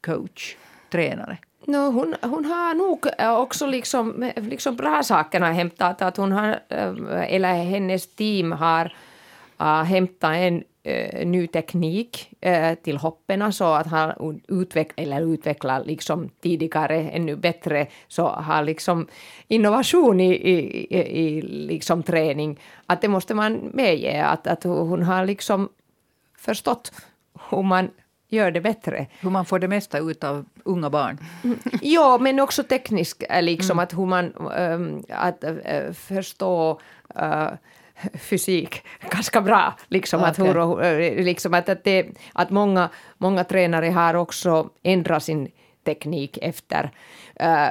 [0.02, 0.56] coach,
[0.91, 1.38] tränare.
[1.67, 6.02] No, hon, hon har nog eh, också liksom, liksom bra sakerna hämtat.
[6.02, 6.93] Att hon har, eh,
[7.36, 8.93] eller hennes team har
[9.60, 10.63] eh, hämtat en
[11.26, 12.30] ny teknik
[12.84, 13.54] till hoppen.
[13.54, 19.08] så att han utveck eller utvecklar liksom tidigare ännu bättre så har liksom
[19.48, 22.60] innovation i, i, i liksom träning.
[22.86, 25.69] Att det måste man medge att, att hon har liksom
[26.38, 26.91] förstått
[27.50, 27.89] hur man
[28.30, 29.08] gör det bättre.
[29.20, 31.18] Hur man får det mesta ut av unga barn.
[31.82, 33.84] ja, men också tekniskt, eh, liksom mm.
[33.84, 36.80] att hur man um, att uh, förstå
[37.22, 37.50] uh,
[38.13, 39.76] fysik ganska bra.
[39.88, 40.32] Liksom, okay.
[40.32, 45.52] att, hur, liksom att, att, det, att många, många tränare har också ändrat sin
[45.86, 46.92] teknik efter.
[47.42, 47.70] Uh,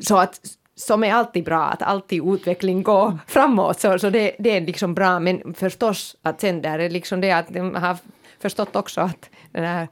[0.00, 0.40] så att
[0.76, 3.18] som är alltid bra, att alltid utveckling går mm.
[3.26, 7.20] framåt, så, så det, det är liksom bra, men förstås att sen där är liksom
[7.20, 7.96] det att de har
[8.40, 9.88] förstått också att den här,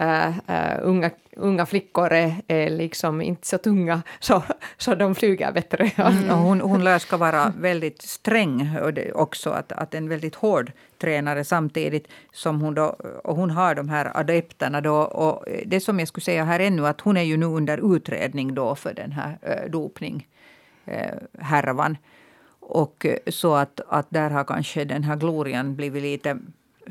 [0.00, 4.42] äh, äh, unga, unga flickor är, är, liksom inte så tunga, så,
[4.78, 5.90] så de flyger bättre.
[5.96, 8.76] Mm, hon, hon lär ska vara väldigt sträng
[9.14, 13.88] också, att, att en väldigt hård tränare samtidigt som hon då, och hon har de
[13.88, 14.96] här adepterna då.
[14.96, 18.54] Och det som jag skulle säga här ännu, att hon är ju nu under utredning
[18.54, 20.26] då för den här dopning
[20.84, 21.96] äh, härvan.
[22.60, 26.38] Och så att, att där har kanske den här glorian blivit lite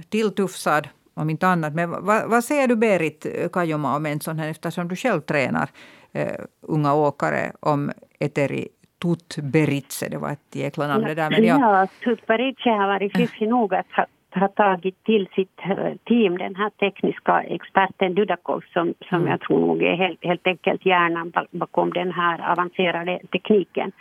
[0.09, 0.87] tilltufsad
[1.19, 1.73] om inte annat.
[1.73, 5.69] Men vad, vad säger du Berit Kajoma om en sån här, eftersom du själv tränar
[6.13, 8.67] eh, unga åkare, om Eteri
[9.01, 11.29] Tutberitse, det var ett jäkla namn det där.
[11.29, 11.61] Men jag...
[11.61, 14.05] Ja, Tutberitse har varit fiffig nog att ha,
[14.35, 19.31] ha tagit till sitt eh, team den här tekniska experten Dudakov som, som mm.
[19.31, 23.91] jag tror nog är helt, helt enkelt hjärnan bakom den här avancerade tekniken.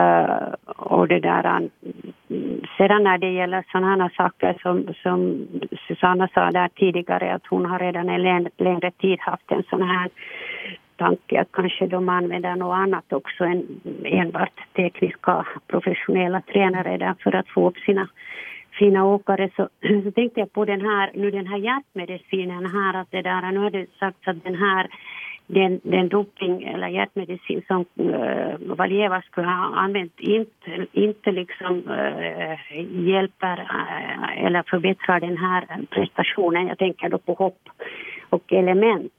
[0.00, 1.68] Uh, och det där, eh,
[2.78, 5.46] sedan när det gäller sådana saker som, som
[5.88, 10.10] Susanna sa där tidigare att hon har redan en längre tid haft en sån här
[10.96, 17.34] tanke att kanske de använder något annat också än enbart tekniska professionella tränare där för
[17.34, 18.08] att få upp sina
[18.78, 19.50] fina åkare.
[19.56, 19.68] Så,
[20.04, 23.58] så tänkte jag på den här, nu den här hjärtmedicinen här att det där, nu
[23.58, 24.88] har det sagts att den här
[25.54, 31.76] den, den doping eller hjärtmedicin som eh, uh, Valjeva skulle ha använt inte, inte liksom
[31.76, 36.66] uh, hjälper uh, eller förbättrar den här prestationen.
[36.66, 37.68] Jag tänker då på hopp
[38.30, 39.12] och element.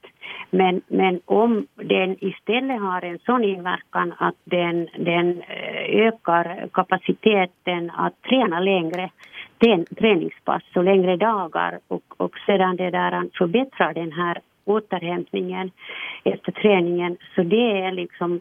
[0.50, 5.42] Men, men om den istället har en sån inverkan att den, den
[5.88, 9.10] ökar kapaciteten att träna längre
[9.98, 15.70] träningspass och längre dagar och, och sedan det där förbättrar den här återhämtningen
[16.24, 17.16] efter träningen.
[17.34, 18.40] Så det är liksom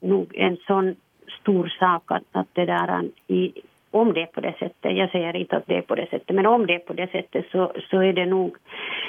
[0.00, 0.96] nog en sån
[1.40, 3.52] stor sak att, att det där i,
[3.90, 6.36] om det är på det sättet, jag säger inte att det är på det sättet,
[6.36, 8.56] men om det är på det sättet så, så är det nog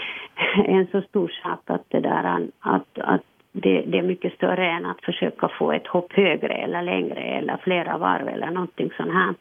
[0.66, 3.22] en så stor sak att det där att, att
[3.52, 7.58] det, det, är mycket större än att försöka få ett hopp högre eller längre eller
[7.58, 9.34] flera varv eller någonting sånt här.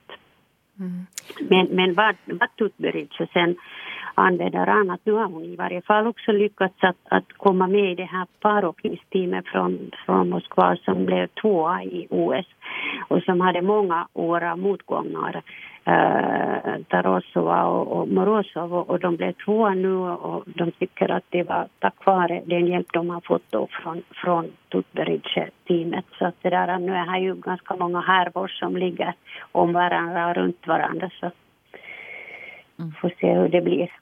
[0.78, 1.06] Mm.
[1.40, 3.56] Men, men vad, vad Tutberidge sen
[4.14, 5.00] använder annat.
[5.04, 8.26] Nu har hon i varje fall också lyckats att, att komma med i det här
[8.40, 12.46] paråkningsteamet från, från Moskva som blev tvåa i OS
[13.08, 15.42] och som hade många år av motgångar.
[15.88, 21.24] Uh, Tarosova och, och Morozov och, och de blev tvåa nu och de tycker att
[21.30, 26.04] det var tack vare den hjälp de har fått då från, från Tutberidze-teamet.
[26.18, 29.14] Så att det där, nu är här ju ganska många härvor som ligger
[29.52, 31.30] om varandra och runt varandra så
[32.78, 32.92] mm.
[33.00, 34.01] får se hur det blir.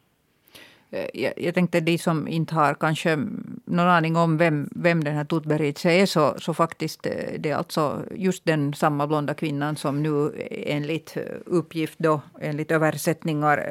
[0.90, 3.16] Eh, jag, jag tänkte de som inte har kanske
[3.64, 7.56] någon aning om vem, vem den här Tutberidze är så, så faktiskt eh, det är
[7.56, 13.66] alltså just den samma blonda kvinnan som nu enligt eh, uppgift då, enligt översättningar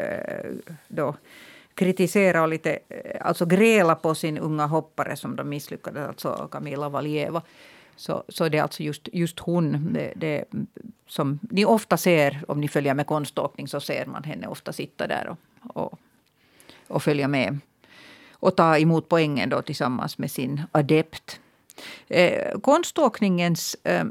[0.87, 1.15] då
[1.75, 2.79] kritisera och lite,
[3.21, 7.41] alltså gräla på sin unga hoppare som de misslyckades, alltså Kamila Valieva.
[7.95, 10.45] Så, så det är alltså just, just hon det, det,
[11.07, 15.07] som ni ofta ser, om ni följer med konståkning så ser man henne ofta sitta
[15.07, 15.99] där och, och
[16.89, 17.59] och följa med
[18.31, 21.39] och ta emot poängen då tillsammans med sin adept.
[22.07, 24.05] Eh, konståkningens eh,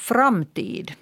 [0.00, 0.94] framtid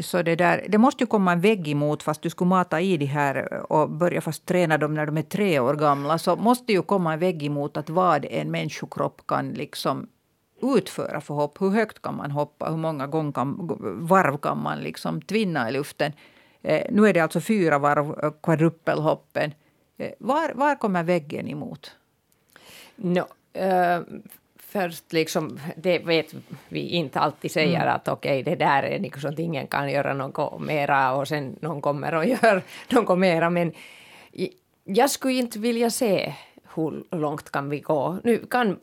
[0.00, 2.96] så det, där, det måste ju komma en vägg emot fast du skulle mata i
[2.96, 6.18] de här och börja fast träna dem när de är tre år gamla.
[6.18, 10.08] Så måste ju komma en vägg emot att vad en människokropp kan liksom
[10.62, 11.60] utföra för hopp.
[11.60, 12.70] Hur högt kan man hoppa?
[12.70, 13.56] Hur många gånger kan,
[14.00, 16.12] varv kan man liksom tvinna i luften?
[16.62, 18.42] Eh, nu är det alltså fyra varv kvadruppelhoppen.
[18.42, 19.44] kvadrupelhoppen.
[19.44, 19.67] Eh,
[20.18, 21.96] var, var kommer väggen emot?
[22.96, 24.00] No, uh,
[24.56, 26.34] först liksom, det vet
[26.68, 27.94] vi inte alltid säger mm.
[27.94, 31.80] att okej, okay, det där är liksom ingen kan göra något mera och sen någon
[31.80, 33.50] kommer och gör något mera.
[33.50, 33.72] Men
[34.84, 36.34] jag skulle inte vilja se
[36.74, 38.18] hur långt kan vi gå.
[38.24, 38.78] Nu kan,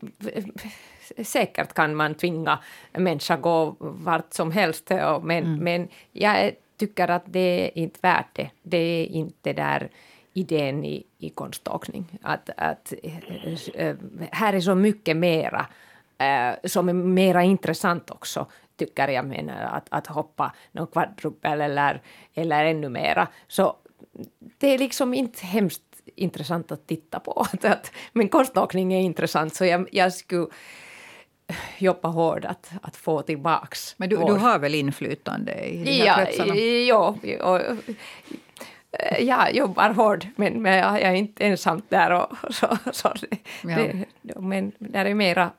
[1.23, 2.59] säkert kan man tvinga
[2.91, 4.89] människor gå vart som helst,
[5.21, 5.63] men, mm.
[5.63, 8.49] men jag tycker att det är inte värt det.
[8.63, 9.89] Det är inte där
[10.37, 12.19] idén i, i konståkning.
[12.21, 12.93] Att, att,
[13.75, 13.95] äh,
[14.31, 15.65] här är så mycket mera
[16.17, 22.01] äh, som är mera intressant också, tycker jag, menar, att, att hoppa någon kvadrupel eller,
[22.33, 23.27] eller ännu mera.
[23.47, 23.75] Så
[24.57, 25.81] det är liksom inte hemskt
[26.15, 27.45] intressant att titta på.
[28.13, 30.47] Men konståkning är intressant, så jag, jag skulle
[31.77, 33.95] jobba hårt att, att få tillbaks.
[33.97, 36.55] Men du, du har väl inflytande i de här ja, kretsarna?
[36.55, 37.75] Ja, och, Eh,
[39.19, 42.11] jag jobbar hårt, men, men jag är inte ensam där.
[42.11, 44.05] Och, så, så det, ja.
[44.21, 45.51] det, men där är mera,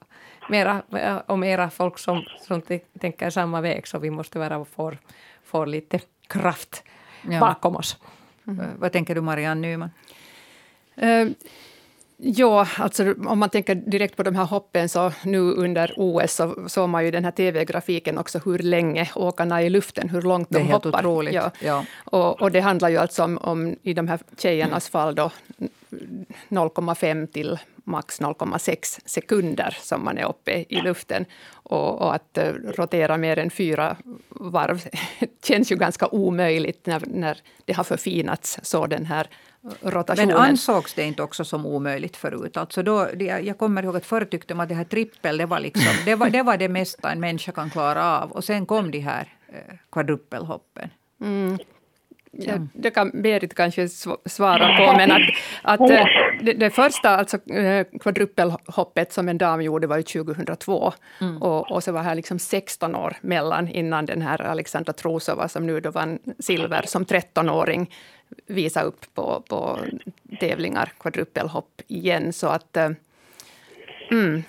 [0.48, 0.82] mera
[1.26, 2.62] och mera folk som, som
[3.00, 4.92] tänker samma väg, så vi måste vara få,
[5.44, 6.84] få lite kraft
[7.30, 7.40] ja.
[7.40, 7.98] bakom oss.
[8.46, 8.66] Mm.
[8.78, 9.90] Vad tänker du, Marianne Nyman?
[11.02, 11.32] Uh,
[12.18, 16.68] Ja, alltså om man tänker direkt på de här hoppen, så nu under OS så
[16.68, 20.50] såg man ju den här TV-grafiken också, hur länge åkarna är i luften, hur långt
[20.50, 20.66] de hoppar.
[20.66, 21.34] Det är helt otroligt.
[21.34, 21.50] Ja.
[21.60, 21.84] ja.
[22.04, 25.30] Och, och, det handlar ju alltså om, om, i de här tjejernas fall, då
[26.48, 31.24] 0,5 till max 0,6 sekunder som man är uppe i luften.
[31.52, 33.96] Och, och att uh, rotera mer än fyra
[34.28, 34.88] varv
[35.44, 39.28] känns ju ganska omöjligt när, när det har förfinats så den här
[39.82, 40.28] rotationen.
[40.28, 42.56] Men ansågs det inte också som omöjligt förut?
[42.56, 45.60] Alltså då, jag kommer ihåg att förr tyckte man att det här trippel, det var,
[45.60, 48.32] liksom, det, var, det var det mesta en människa kan klara av.
[48.32, 50.90] Och sen kom de här eh, kvadrupelhoppen.
[51.20, 51.58] Mm.
[52.38, 53.88] Ja, det kan Berit kanske
[54.26, 55.22] svara på, men att,
[55.62, 56.06] att eh,
[56.40, 60.92] det, det, första alltså, eh, kvadrupelhoppet som en dam gjorde var ju 2002.
[61.20, 61.42] Mm.
[61.42, 65.66] Och, och så var här liksom 16 år mellan innan den här Alexandra Trosova, som
[65.66, 67.90] nu då vann silver som 13-åring,
[68.46, 69.78] visa upp på, på
[70.40, 72.32] tävlingar, kvadrupelhopp igen.
[72.32, 72.76] Så att...
[72.76, 72.90] Eh,
[74.10, 74.42] mm,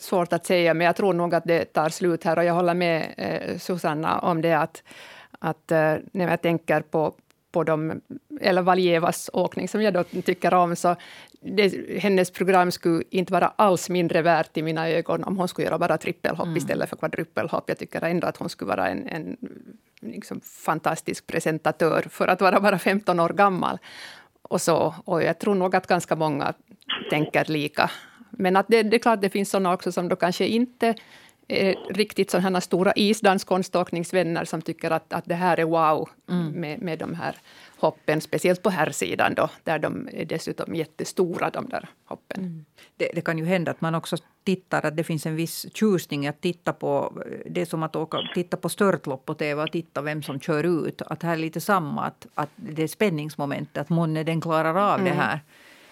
[0.00, 2.74] svårt att säga, men jag tror nog att det tar slut här och jag håller
[2.74, 4.82] med eh, Susanna om det att,
[5.38, 7.14] att eh, när jag tänker på,
[7.52, 8.00] på de,
[8.40, 10.96] eller Valjevas åkning som jag då tycker om, så
[11.40, 15.66] det, hennes program skulle inte vara alls mindre värt i mina ögon om hon skulle
[15.66, 16.56] göra bara trippelhopp mm.
[16.56, 17.64] istället för kvadruppelhopp.
[17.66, 19.36] Jag tycker ändå att hon skulle vara en, en
[20.00, 23.78] liksom fantastisk presentatör för att vara bara 15 år gammal.
[24.42, 26.54] Och, så, och jag tror nog att ganska många
[27.10, 27.90] tänker lika.
[28.30, 30.94] Men att det, det är klart, det finns sådana också som då kanske inte
[31.50, 36.52] är riktigt sådana stora isdanskonståkningsvänner som tycker att, att det här är wow mm.
[36.52, 37.36] med, med de här
[37.78, 42.40] hoppen, speciellt på här sidan då, där de är dessutom jättestora, de där hoppen.
[42.40, 42.64] Mm.
[42.96, 46.26] Det, det, kan ju hända att man också tittar, att det finns en viss tjusning
[46.26, 47.22] att titta på.
[47.46, 50.86] Det är som att åka, titta på störtlopp på tv och titta vem som kör
[50.86, 51.02] ut.
[51.02, 55.00] Att här är lite samma, att, att det är spänningsmomentet, att månne den klarar av
[55.00, 55.04] mm.
[55.04, 55.40] det här.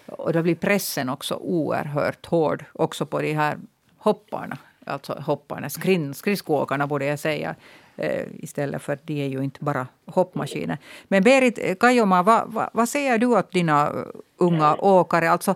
[0.05, 3.57] Och då blir pressen också oerhört hård, också på de här
[3.97, 4.57] hopparna.
[4.89, 5.69] Alltså hopparna,
[6.13, 7.55] skridskoåkarna borde jag säga.
[7.97, 10.77] Eh, istället för de är ju inte bara hoppmaskiner.
[11.07, 13.93] Men Berit Kajoma, vad, vad, vad säger du åt dina eh,
[14.37, 15.31] unga åkare?
[15.31, 15.55] Alltså,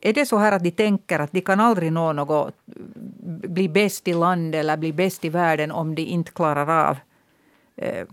[0.00, 2.54] är det så här att de tänker att de kan aldrig nå något,
[3.42, 6.96] bli bäst i landet eller bli bäst i världen om de inte klarar av
[7.76, 8.06] eh,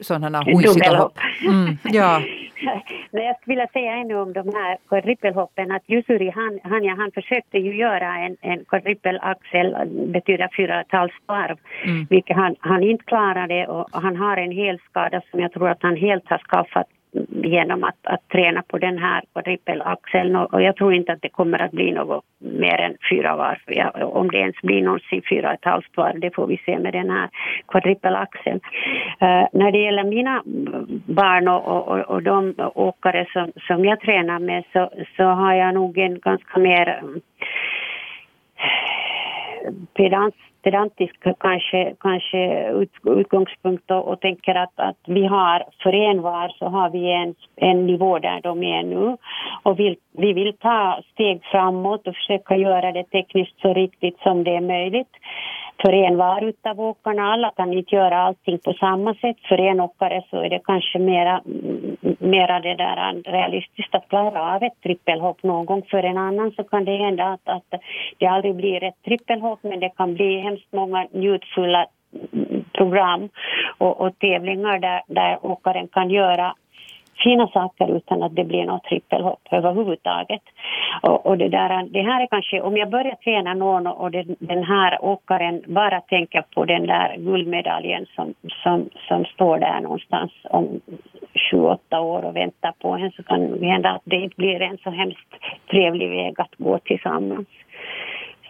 [0.00, 1.18] sådana hojsiga hopp?
[1.48, 2.22] Mm, ja.
[3.10, 6.94] Men jag skulle vilja säga ännu om de här quadripelhoppen att Jusuri han, han, ja,
[6.98, 12.06] han försökte ju göra en, en quadripelaxel, betyder fyra och ett halvt varv, mm.
[12.10, 15.96] vilket han, han inte klarade och han har en helskada som jag tror att han
[15.96, 16.86] helt har skaffat
[17.28, 21.28] genom att, att träna på den här quadripelaxeln och, och jag tror inte att det
[21.28, 23.58] kommer att bli något mer än fyra varv.
[23.66, 26.78] Ja, om det ens blir någonsin fyra och ett halvt varv, det får vi se
[26.78, 27.28] med den här
[27.68, 28.60] quadripelaxeln.
[29.22, 30.42] Uh, eh, när det gäller mina
[31.06, 35.74] barn och, och, och de åkare som, som jag tränar med så, så har jag
[35.74, 37.02] nog en ganska mer
[38.56, 40.34] eh, pedant
[40.64, 46.48] pedantisk kanske, kanske ut, utgångspunkt och, och, tänker att, att vi har för en var
[46.48, 49.16] så har vi en, en nivå där de är nu.
[49.62, 54.44] Och vill, vi vill ta steg framåt och försöka göra det tekniskt så riktigt som
[54.44, 55.12] det är möjligt
[55.82, 57.32] för en var utav åkarna.
[57.32, 59.36] Alla kan inte göra allting på samma sätt.
[59.48, 61.42] För en åkare så är det kanske mera,
[62.18, 65.82] mera det där realistiskt att klara av ett trippelhopp någon gång.
[65.90, 67.80] För en annan så kan det hända att, att
[68.18, 71.86] det aldrig blir ett trippelhopp men det kan bli hemskt många njutfulla
[72.72, 73.28] program
[73.78, 76.54] och, och tävlingar där, där åkaren kan göra
[77.24, 80.42] fina saker utan att det blir något trippelhopp överhuvudtaget.
[81.02, 84.36] Och, och det, där, det här är kanske, om jag börjar träna någon och den,
[84.38, 90.32] den här åkaren bara tänker på den där guldmedaljen som, som, som står där någonstans
[90.50, 90.80] om
[91.50, 94.62] sju, åtta år och väntar på en så kan det hända att det inte blir
[94.62, 95.30] en så hemskt
[95.70, 97.46] trevlig väg att gå tillsammans.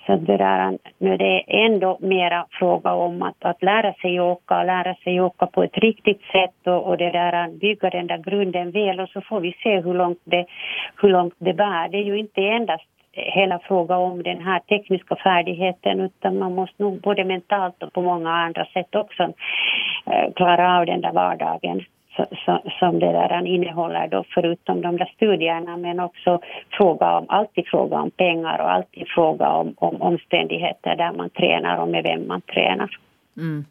[0.07, 4.62] Så det, där, nu det är ändå mera fråga om att, att lära sig åka,
[4.62, 8.70] lära sig åka på ett riktigt sätt och, och det där, bygga den där grunden
[8.70, 10.46] väl och så får vi se hur långt det,
[11.02, 11.88] hur långt det bär.
[11.88, 16.82] Det är ju inte endast hela frågan om den här tekniska färdigheten utan man måste
[16.82, 19.22] nog både mentalt och på många andra sätt också
[20.07, 21.84] eh, klara av den där vardagen
[22.78, 26.40] som det där innehåller då förutom de där studierna men också
[26.70, 31.78] fråga om, alltid fråga om pengar och alltid fråga om, om omständigheter där man tränar
[31.78, 32.98] och med vem man tränar.
[33.36, 33.64] Mm.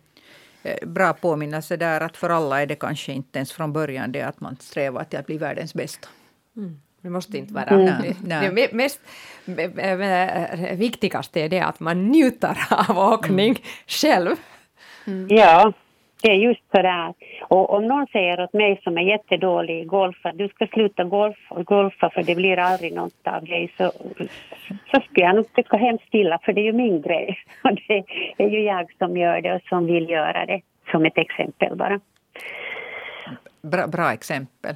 [0.63, 4.21] Eh, bra påminnelse där att för alla är det kanske inte ens från början det
[4.21, 6.07] att man strävar till att bli världens bästa.
[6.57, 6.79] Mm.
[7.01, 7.85] Det måste inte vara mm.
[7.85, 8.51] det.
[8.55, 9.01] det mest,
[10.77, 12.57] viktigaste är det att man njuter
[12.89, 13.61] av åkning mm.
[13.87, 14.35] själv.
[15.07, 15.27] Mm.
[15.29, 15.73] Ja,
[16.23, 17.13] det är just så där.
[17.41, 21.03] Och om någon säger åt mig som är jättedålig i golf att du ska sluta
[21.03, 23.91] golf, golfa för det blir aldrig något av dig så,
[24.91, 27.37] så skulle jag nog tycka hemskt illa för det är ju min grej.
[27.63, 28.03] Och det
[28.37, 30.61] är ju jag som gör det och som vill göra det,
[30.91, 31.99] som ett exempel bara.
[33.67, 34.75] Bra, bra exempel.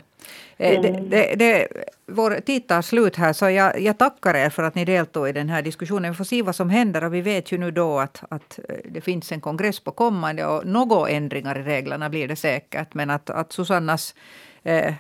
[0.58, 0.82] Mm.
[0.82, 1.68] Det, det, det,
[2.06, 5.32] vår tid tar slut här, så jag, jag, tackar er för att ni deltog i
[5.32, 6.12] den här diskussionen.
[6.12, 8.76] Vi får se vad som händer och vi vet ju nu då att, att eh,
[8.86, 12.94] det finns en kongress på kommande och några ändringar i reglerna blir det säkert.
[12.94, 14.16] Men att, att Susannas
[14.64, 14.94] eh,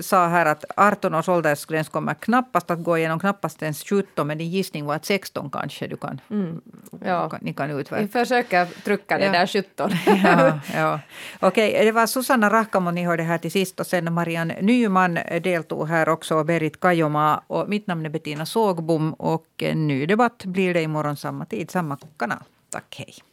[0.00, 4.38] sa här att 18 års åldersgräns kommer knappast att gå igenom, knappast ens 17, men
[4.38, 6.60] din gissning var att 16 kanske du kan, mm.
[7.04, 7.32] ja.
[7.40, 8.02] ni kan utverka.
[8.02, 9.32] Vi försöker trycka det ja.
[9.32, 9.90] där 17.
[10.06, 11.00] ja, ja.
[11.40, 15.18] Okej, okay, det var Susanna Rahkamo ni hörde här till sist och sen Marianne Nyman
[15.42, 20.06] deltog här också och Berit Kajoma och mitt namn är Bettina Sågbom och en ny
[20.06, 22.42] debatt blir det imorgon samma tid, samma kanal.
[22.70, 23.27] Tack, hej.